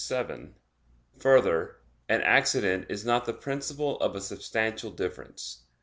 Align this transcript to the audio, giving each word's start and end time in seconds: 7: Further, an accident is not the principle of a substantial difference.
7: 0.03 0.55
Further, 1.19 1.75
an 2.09 2.21
accident 2.21 2.87
is 2.89 3.05
not 3.05 3.25
the 3.25 3.33
principle 3.33 3.99
of 3.99 4.15
a 4.15 4.21
substantial 4.21 4.89
difference. 4.89 5.61